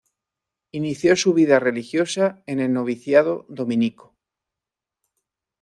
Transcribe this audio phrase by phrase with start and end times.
[0.71, 4.15] Inicio su vida religiosa en el noviciado dominico.